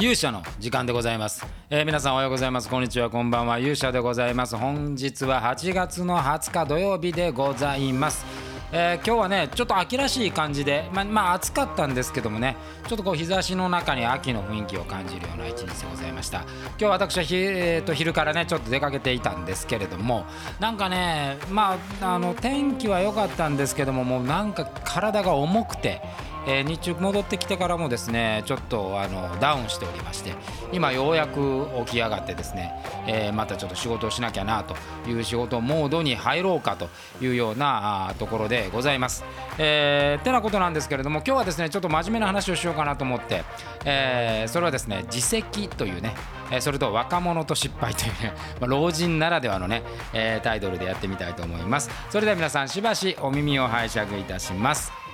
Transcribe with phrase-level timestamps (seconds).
[0.00, 2.68] 勇者の時間でございます、えー、皆さんおはようございます。
[2.68, 3.10] こんにちは。
[3.10, 3.58] こんばんは。
[3.58, 4.56] 勇者でございます。
[4.56, 8.24] 本日は8月の20日土曜日でございます。
[8.70, 12.54] えー、今日はねちょっと秋らしい感じでままあ暑かったんですけどもね
[12.86, 16.42] ちょっとこう日差しの中に秋の雰囲気を感じるような一日でございました。
[16.42, 20.26] 今日私はひ、えー、と昼からねちょっと出かけていたんですけれども
[20.60, 26.02] なんかねまああの天気は良かったんですけどももうなんか体が重くて
[26.48, 30.32] えー、日中戻ってきてからもですねちょっとあのダウンしておりまして
[30.72, 32.72] 今ようやく起き上がってですね、
[33.06, 34.74] えー、またちょっと仕事をしなきゃなと
[35.08, 36.88] いう仕事モードに入ろうかと
[37.22, 39.24] いうようなところでございます。
[39.58, 43.44] えー、ってなことなんですけれども今日はですねちょっと真面目な話をしようかなと思って、
[43.84, 46.14] えー、それはですね自責というね
[46.60, 49.82] それと若者と失敗というね、 ま老人ならではのね、
[50.14, 55.07] え、タイトルでやってみたいと思いますそれでは皆さんしばしお耳を拝借いたします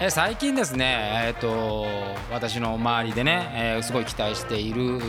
[0.00, 1.84] え最近ですね、えーと、
[2.30, 5.00] 私の周りでね、えー、すごい期待している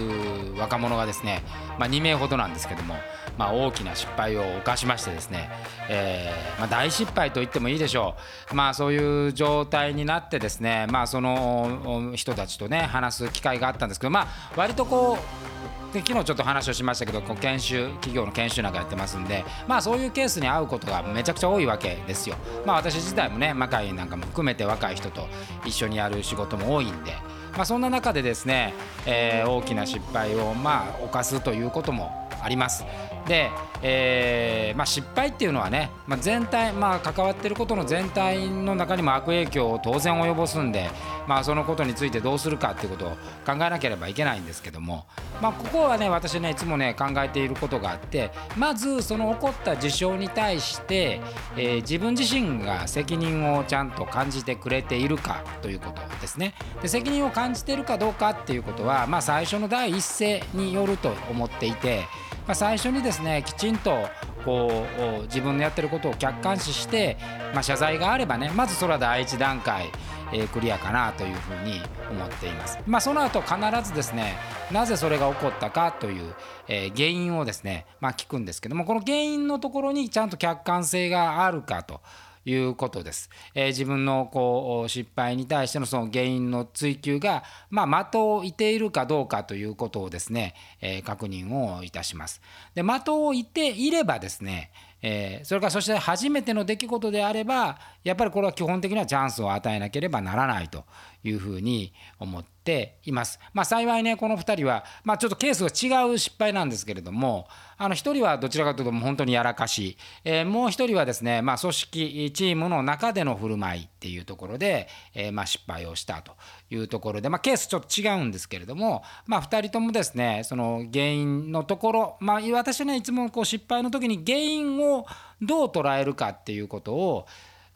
[0.57, 1.43] 若者がですね、
[1.77, 2.95] まあ、2名ほどなんですけども、
[3.38, 5.52] まあ、大きな失敗を犯しましてですね、
[5.89, 8.16] えー、まあ、大失敗と言ってもいいでしょ
[8.52, 15.48] う、まあ、そういう状態になってですね、まあ、その人たちとね話す機会があったんですけど、まあ、割とこう
[15.93, 22.35] で昨日ちょっと話をしましたけどこう研修企業の研修なんかやってますんでまあそういうケースに会うことがめちゃくちゃ多いわけですよ。
[22.65, 25.27] まあ私自体もね魔界なんかも含めて若い人と
[25.65, 27.13] 一緒にやる仕事も多いんで
[27.53, 28.73] まあそんな中でですね、
[29.05, 32.85] えー、大きな失敗をまあ犯すということもあります。
[33.30, 33.52] で、
[33.83, 40.89] えーまあ、失敗っていうのはね、まあ、全体、まあ、関わってることの全体の中にも悪影響を当然及ぼすんで、
[41.27, 43.09] まあ、そのことについてどうするかっていうことを
[43.45, 45.05] 考えなければいけないんですけども、
[45.41, 51.22] まあ、ここはね私ねいつもね考えていることがあってまずその起こった事象に対して、
[51.55, 56.55] えー、自分自身が責任をちゃんと感じてくれているかということですね。
[56.81, 62.05] で責任を感じているかどうかっていうことは、まあ、最初の第一声によると思っていて。
[62.50, 64.09] まあ、最初にですねきちんと
[64.44, 64.83] こ
[65.19, 67.16] う自分のやってることを客観視して、
[67.53, 69.85] まあ、謝罪があればねまずそれは第一段階、
[70.34, 71.79] えー、クリアかなというふうに
[72.09, 72.79] 思っています。
[72.88, 74.35] まあ、その後必ずですね
[74.72, 76.34] なぜそれが起こったかという、
[76.68, 82.02] えー、原因をですね、まあ、聞くんですけどもこの原因のところにちゃんと客観性があるかと。
[82.49, 83.29] いうことです。
[83.53, 92.41] えー、自分のこう失敗に対してのその原因の追求が、まあ、的を射ているかどうかということをですね、えー、確認をいたします。
[92.73, 94.71] で的を射ていればですね、
[95.01, 100.83] えー、それからそして初めての出来事であればやっぱりこれは基本的にはチャンスを与えなければならないと
[101.24, 103.40] いうふうに思っています。
[103.53, 107.47] まあ、幸いねこの2人は、まあ、ちょっとケースが違う失敗なんですけれども
[107.78, 116.34] あの1人はどちらかというと本当にやらかし、えー、もう1人はですね、まあ、組織チームの中での振る舞いっていうところで、えー、ま失敗をしたと
[116.69, 125.06] いうところで、ま、ケースちょっと違うんですけれども、ま、2人ともですねその原因のところ、まあ、私はねいつもこう失敗の時に原因を
[125.41, 127.28] どう捉えるかっていうことを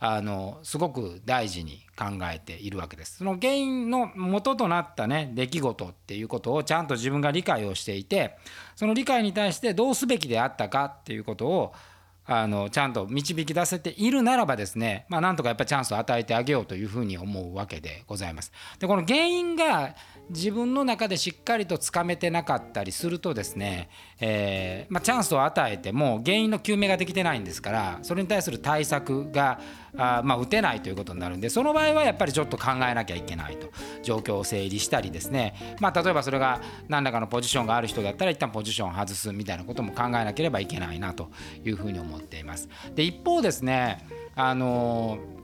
[0.06, 3.20] あのすごく大事に考えているわけです。
[3.20, 8.36] その原因の元となったね出来事っていうことをちゃんと自分が理解をしていて
[8.76, 11.74] その理解に対してどうすべきであったかっていうことを
[12.26, 18.52] あのちゃんと導き出せているならばですね、まあ、なんとかやっぱりチャンスを与えてあげようというふうに思うわけでございます。
[18.80, 19.96] でこの原因が
[20.30, 23.90] 自分の中でしっかりとつかめてなかったりするとですね、
[24.20, 29.60] えー、まあ、チャンスを与えても原因の究明ができてないんですからそれに対する対策が
[29.98, 33.68] あまあ、打てないということになるんでその場合はやっぱりちょっと考えなきゃいけないと。
[34.04, 41.30] 状況を整理したりですね、まあ、例えばそれが何らかのポジションがある人だったら一旦ポジションを外すみたいなことも考えなければいけないなと
[41.64, 42.70] いうふうに思っています。
[42.94, 45.44] で一方ですねあのー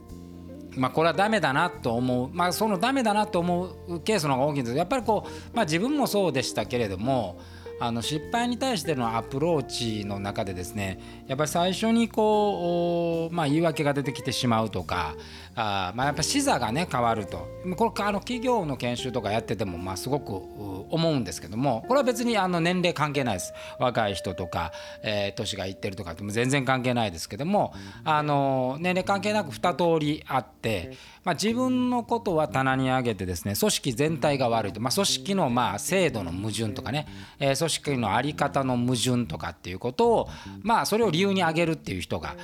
[0.76, 7.40] まあ、これはダメだなと思う、まあ、そのダメだなと思うケースの方が大きいんですけどやっぱりこう、まあ、自分もそうでしたけれども
[7.80, 15.16] あの失敗に対してのアプローチの中でですねやっぱり最初にこう、まあ、言い訳が出てきてしまうとか
[15.54, 17.48] あ、まあ、やっぱ視座がね変わると。
[17.76, 23.52] これあの企業の研修とかやってても、まあ、すごく思うんですけどもこれは別にあの年齢関係ないです。
[23.78, 24.72] 若い人とか、
[25.02, 27.74] えー、年がいってるとかっても全然関係ないですけども
[28.04, 37.06] あの年齢関係なく2通りあって、まあ、自分のことは棚に上げてですね組織全体が悪いと、まあ、組織のまあ制度の矛盾とかね、
[37.38, 40.28] えー、組織の在り方の矛盾とかっていうことを
[40.62, 42.34] まあそれを理由に挙げるっていう人が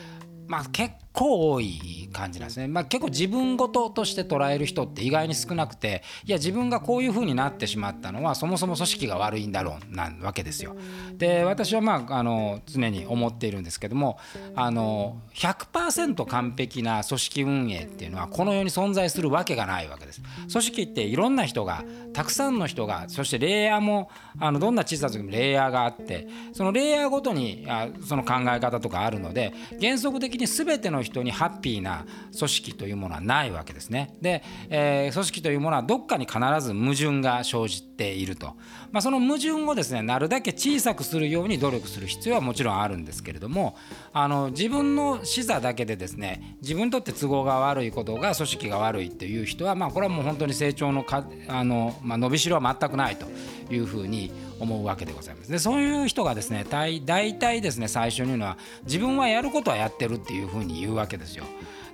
[0.48, 10.74] まあ、結構多い感じなんですね、まあ、結構自分事として捉える人って意外に少なくていや自分がこういう風になってしまったのはそもそも組織が悪いんだろうなわけですよ。
[11.18, 14.18] で私はまああの常に思っているんですけども
[14.54, 20.22] あの100%完璧な組織運営っていうのはこの世に存在するわけがないわけです。
[20.50, 21.84] 組織っていろんな人が
[22.14, 32.05] たくさんの人がそしてレイヤーもあのどんな小さな時もレイヤーがあってそのレイヤーごとにあその考え方とかあるので原則的に全ての人にハッピーな
[32.36, 34.16] 組織というものはないわけですね。
[34.20, 38.54] で、えー、組織というものはどっかに必ず矛盾が生じていると、
[38.92, 43.76] まあ、その矛盾をですねなるだけ小さくするように努力する必要はもちろんあるんですけれども
[44.12, 53.26] あの自分の視座だけでですね自分にとって都合が悪いことが組織が悪いという人は、まあ、これはもう本当に成長のかあの、まあ、伸びしろは全くないと
[53.72, 55.50] いうふうに思うわけでございます。
[55.50, 61.44] でそういう人がですね大体ですね最初に言うのは自分はやることはやってるっていうふうに言うわけですよ。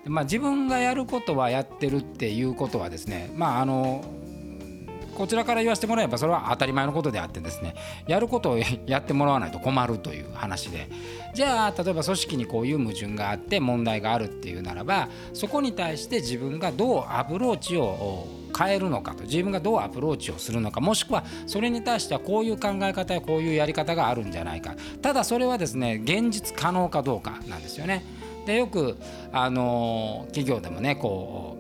[0.05, 4.05] でまあ、自分がやることはやってるっていうことはですねまああの
[5.15, 7.75] こちらから言わせてもらえばそれは当たり前のことであってですね
[8.07, 10.89] やることをやってもらわないと困るという話で
[11.35, 18.27] じゃあ例えば組織にこういう矛盾があって問題があるっていうならばそこに対して自分がどうアプローチを
[18.59, 28.22] 変えるのかと自分がどうアプローチをするのかもしくはそれに対してはこういう考え方やこういうやり方があるんじゃないかただそれはですね現実可能かどうかなんですよね。
[28.47, 28.97] でよく
[29.33, 31.57] あの企業でもねこ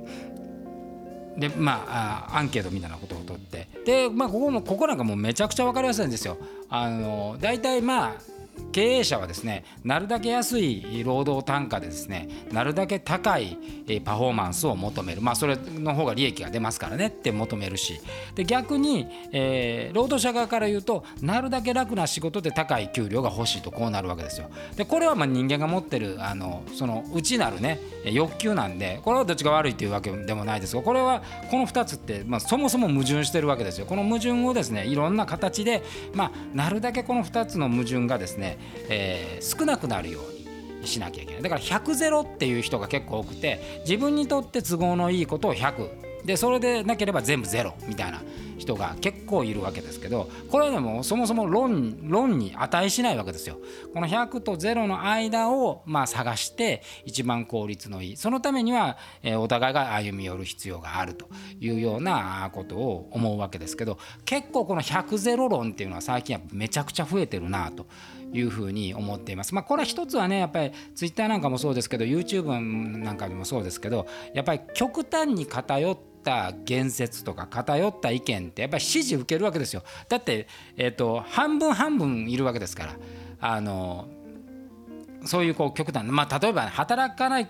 [1.36, 6.36] うでまあアンケートみたいなことを取ってでまあここもここなんかもうめちゃくちゃ分かりやすいんですよ。
[6.68, 8.31] あの大体まあ
[8.72, 13.58] 経営者はですねなるだけ安い労働単価でですねなるだけ高い
[14.04, 18.00] パフォーマンスを求めるまあそれの方が利益が出ますからねって求めるし
[18.34, 24.50] で逆に、えー、労働者側から言うとなるだけ楽な仕事で高い給料が欲しいとこうなるわけですよ。
[24.76, 33.86] でこれはま人間が持ってるあのその内なるね欲求なんでこれはどっちが悪いというわけでもないですがこれはこの2つって、まあ、そもそも矛盾してるわけですよ。
[33.86, 35.82] この矛盾をですねいろんな形で、
[36.14, 41.42] まあ、なるだけこの2つの矛盾がですねえー、少なくなるようにしなきゃいけない。
[41.42, 48.22] だから100ゼロっていう人が結構多くて自分にとって都合のいいことを100でそれでなければ全部ゼロみたいな
[48.58, 53.58] 人が結構いるわけですけどこれはでもそもそも論論に値しないわけですよ。
[53.92, 58.16] この100と0の間をまあ探して一番効率のいい。
[58.16, 58.98] そのためには
[59.38, 61.26] お互いが歩み寄る必要があると
[61.60, 67.86] いうようなことを思うわけですけど結構この100ゼロ論っていうのは最近はめちゃくちゃ増えてるなと
[68.32, 69.54] いうふうに思っています。
[69.54, 72.58] まあ、これは一つはねやっぱりツイッターなんかもそうですけど YouTube
[72.98, 79.82] なんかでもそうですけどやっぱり極端に偏った言説とか偏った意見ってやっぱり支持受けるわけですよ。
[80.08, 82.96] だって、えーと、半分半分いるわけですから。
[83.44, 84.08] あの
[85.24, 87.48] そういうこう極端、まあ、例えば、働かない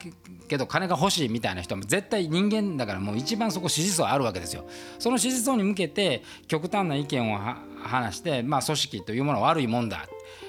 [0.48, 4.66] けど金が欲しいみたいな人も絶対人間だからもう一番そこ支持層あるわけですよ。
[4.98, 7.38] その支持層に向けて極端な意見を
[7.82, 10.06] 話して、まあ、組織というものは悪いもんだ、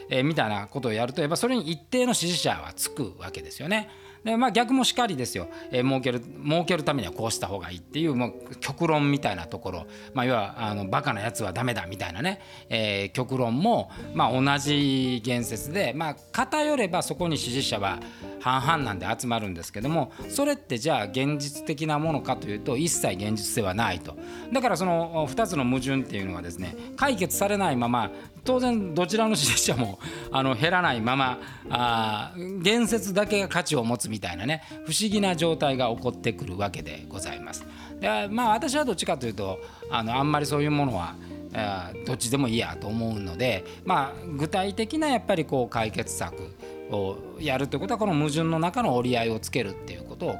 [0.09, 3.89] えー、みたいなことをやるとやっぱそれに一定の支持者はつくわけですよね。
[4.24, 12.40] でまあ逆もしかりですよ、えー、儲ける儲けるためにはこうした方がいいっていうもう極論みたいなところ、まあ、要はあのバカなやつはダメだみたいなね、
[12.70, 18.00] えー、極論も、まあ、同じ言説で、まあ、偏ればそこに支持者は
[18.40, 24.16] 半々なんで集まるんですけどもそれってじゃあ現実的なものかというと一切現実ではないと。
[24.52, 28.12] だからその2つの矛盾っていうのはですね解決されないまま
[28.44, 30.00] 当然どちらの支持者も
[30.31, 31.40] あの減らないまま
[31.70, 37.65] あ言説だけが価値を持つみたいなね不思議な状態が起こってくるわけでございます。
[38.00, 41.15] でまあ私はどっちかというとあのあんまりそういうものは
[42.06, 46.36] どっちでもいいやと思うので、まあ、具体的なやっぱりこう解決策
[46.91, 50.39] をやるということはこの矛盾の中の折り合いをつけるっていうことを考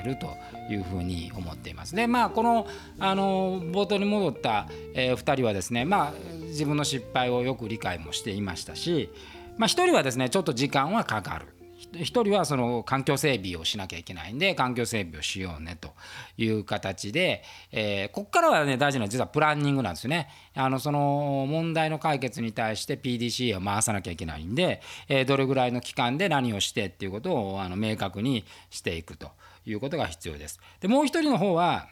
[0.00, 0.26] えると
[0.72, 1.94] いうふうに思っています。
[1.94, 2.66] でまあこの
[2.98, 6.12] あの冒頭に戻った、えー、2人はですねまあ
[6.46, 9.10] 自分の失敗をよく理解もしていましたし、
[9.58, 11.61] まあ、1人はですねちょっと時間はかかる。
[11.94, 15.90] 一人はその環境整備をしなきゃいけないんで環境整備をしようねと
[16.36, 20.28] いう形で、えー、ここからはね大事なのは実はプランニングなんですよね。
[20.54, 29.30] あのその問題の解決に対して PDCA を回さなきゃいけないんで、えー、どれぐらいの期間で何をしてっていうことをあの明確にしていくと
[29.66, 30.60] いうことが必要です。
[30.80, 31.88] でもう一人の方は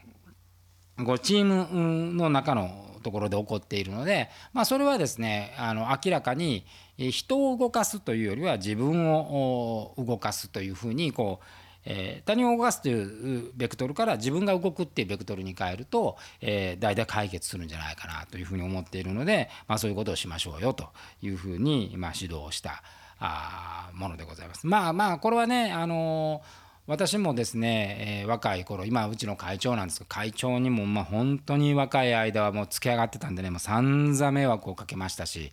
[1.04, 6.64] こうチームの中のところで起こっているので、まあ、それはですねあの明らかに
[6.97, 11.45] 人を動かすというよりは自分を動かすというふうにこう
[11.85, 20.88] えー、他人を動かすというベクトルから自分が動くっていうベクトルに変えると、えー、大体解決するんじゃないかなというふうに思っているので、まあ、そういうことをしましょうよと
[21.23, 22.83] いうふうに、ま、指導した
[23.19, 24.66] あものでございます。
[24.66, 35.52] まあまあこれはね、あのー私もですね、えー、若い頃今うちの会長なんですけど会長にもまあ本当に若い間はもうつけ上がってたんでねもう散々迷惑をかけましたし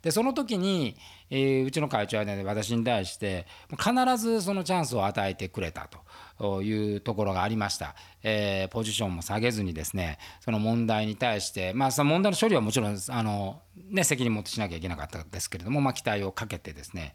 [0.00, 0.96] でその時に、
[1.28, 5.90] えー、うちの会長はね私に対して必ずそのチャンスを与えてくれた
[6.38, 17.12] というところがありました、えー、ポジションも下げずにですねその問題に対してまあその問題の処理はもちろんあの、ね、責任持ってしなきゃいけなかったですけれども、まあ、期待をかけてですね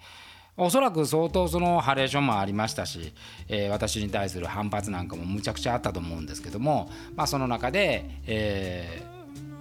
[0.55, 3.13] おそらく相当そのハレーションもありましたし、
[3.47, 9.03] えー、私に対する反発なんかもむちゃくちゃあったと思うんですけども、まあ、その中で、え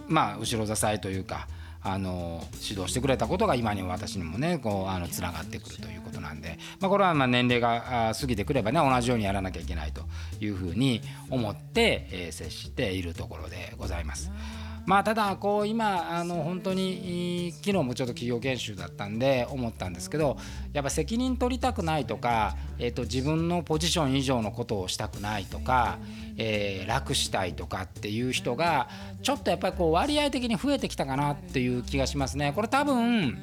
[0.09, 1.49] ー、まあ後ろ支えというか
[1.85, 10.03] あの指導してくれたことが今にも私にもねこうあのつながってくるということなんで、まあ、これはまあ年齢が過ぎてくればね同じようにやらなきゃいけないと
[10.41, 14.31] いうふうに思って、えー、接しているところでございます。
[14.85, 20.37] まあただこう今あの本当に昨日もちょっと企業研修だったんで思ったんですけど
[20.73, 25.99] やっぱ責任取りたくないとか、えー、と自分のポジション以上のことをしたくないとか、
[26.37, 28.89] えー、楽したいとかっていう人が
[29.23, 32.53] ちょっとやっぱりこう割合的に増えてきたかなっていう気がしますね。
[32.55, 33.39] これ多分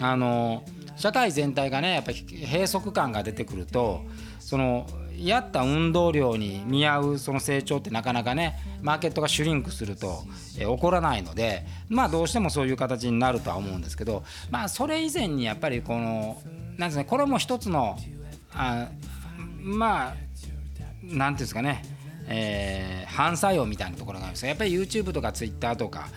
[0.00, 0.62] あの
[0.96, 4.02] 社会全体がねやっぱり閉塞感が出てくると
[4.40, 4.86] その
[5.18, 10.24] やった運動量に見合うその成長ってなかなかねマーケットがシュリンクすると、
[10.58, 16.40] え起こらないのでまあどうしてもそういう形になるとは思うんですけどまあそれ以前にやっぱりこの
[16.76, 17.98] なんですねこれも一つの
[18.54, 18.88] あ
[19.60, 20.14] まあ
[21.02, 21.82] なんていうんですかね
[22.30, 26.08] えー、反作用みたいなところがあるんですやっぱり YouTube とか Twitter とか、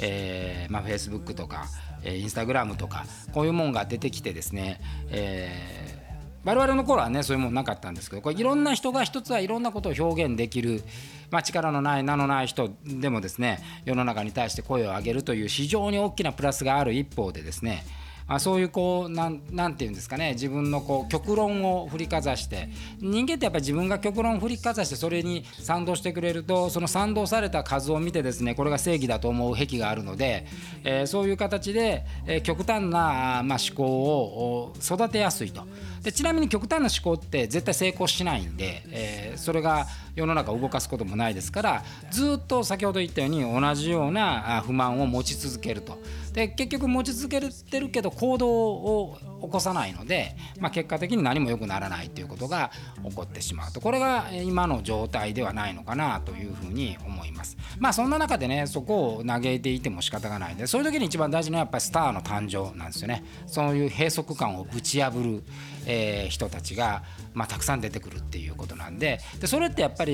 [0.00, 1.66] えーまあ、Facebook とか、
[2.02, 5.99] えー、Instagram とかこういうもんが出てきてですね、えー
[6.44, 10.82] 我々の頃はねそういうもんなかったんですけどこれいろんな人が一つはいろんなことを表現できる、
[11.30, 17.84] まあ、力のない名のない人でもですね世の中に対して声を上げるという非常に大きなプラスがある一方でですね
[18.30, 22.68] あそういうこうなんなんていうんですかね自分のこう極論を振りかざして
[23.00, 30.46] 人間ってやっぱり自分が極論を振りかざしてそれに賛同してくれるとその賛同された数を見てですねこれが正義だと思う癖があるので、
[30.84, 35.66] えー、そういう形で、えー、極端な、まあ、思考を育てやすいと。
[36.04, 39.86] でちなみに極端な思考って絶対成功しないんで、えー、それが
[40.20, 45.98] 世の中を動かすこともないですからずっと先ほど言ったように同じような不満を持ち続けると。
[46.32, 52.70] で結局持ち続けてるけど行動を起こさないので、まあ、結果的に何も良くならないということが
[53.02, 53.80] 起こってしまうと。
[53.80, 57.56] これが今の状態ではないのかなというふうに思います。
[57.78, 63.24] まあそんな中でねそこを嘆いていても仕方がないんでそういう時に一番大事なのはやっぱりスターの誕生なんですよね。
[63.46, 65.42] そういう閉塞感をぶち破る、
[65.86, 67.02] えー、人たちが、
[67.34, 69.20] まあ、たくさん出てくるっていうことなんで。
[69.40, 70.09] でそれってやっぱり、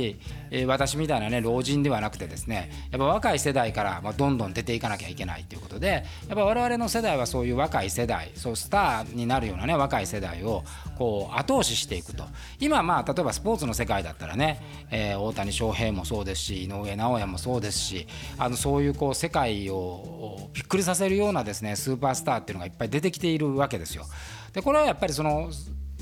[0.50, 10.64] えー、私みたいなね老人ではなくてですねやっぱ若い世代から、まあ、どんどん出ていかなきゃいけないということでやっぱ我々の世代はそういう若い世代そうスターになるようなね若い世代を
[10.96, 12.24] こう後押ししていくと
[12.60, 14.60] 今まあ例えばスポーツの世界だったらね、
[14.90, 18.06] えー、大谷翔平もそうですし井上尚弥もそうですし
[18.38, 24.04] あのそういうこう世界をびっくりさせるようなですねスーパースターっていうのがいっぱい出てきているわけですよ。
[24.52, 25.50] でこれはやっぱりその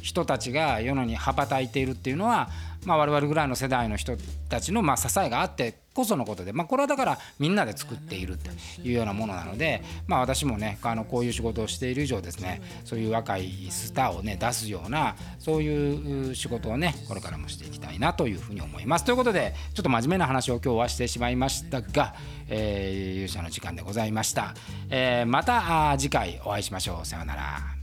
[0.05, 2.51] 人たちが世のに羽ばたいているっていうのは、
[2.85, 4.17] まあ、我々ぐらいの世代の人
[4.49, 8.51] たちのま支えがあってこそのことで、まあ、これはだからみんなで作っていると
[8.83, 19.05] いうようなものなので、まあ、私もねあのこういう仕事をしている以上ですねそういう若いスターをね出すようなそういう仕事をねこれからもしていきたいなというふうに思います。
[19.05, 22.15] ということでちょっと真面目な話を今日はしてしまいましたが、
[22.49, 24.55] えー、勇者の時間でございました。
[24.91, 27.07] えー、また次回お会いしましょう。
[27.07, 27.74] さようなら。